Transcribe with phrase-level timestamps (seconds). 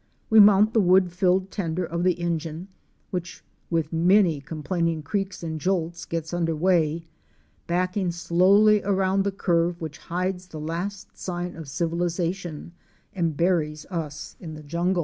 [0.31, 2.69] We mount the wood filled tender of the engine,
[3.11, 7.05] which with many complaining creaks and jolts get under way,
[7.67, 12.71] backing slowly around the curve which hides the last sign of civilization
[13.13, 14.99] and buries us in the jungle.